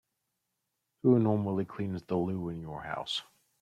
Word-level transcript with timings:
Who 1.03 1.19
normally 1.19 1.63
cleans 1.65 2.01
the 2.01 2.15
loo 2.17 2.49
in 2.49 2.59
your 2.59 2.81
house? 2.81 3.21